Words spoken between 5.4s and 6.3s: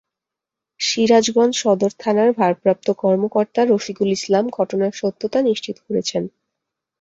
নিশ্চিত করেছেন।